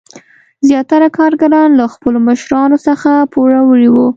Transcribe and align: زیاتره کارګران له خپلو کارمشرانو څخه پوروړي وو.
زیاتره 0.67 1.07
کارګران 1.17 1.69
له 1.79 1.85
خپلو 1.93 2.19
کارمشرانو 2.21 2.77
څخه 2.87 3.11
پوروړي 3.31 3.89
وو. 3.91 4.07